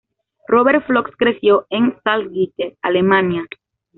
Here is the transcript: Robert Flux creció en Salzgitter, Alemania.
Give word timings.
Robert 0.47 0.83
Flux 0.87 1.11
creció 1.15 1.67
en 1.69 1.95
Salzgitter, 2.03 2.75
Alemania. 2.81 3.45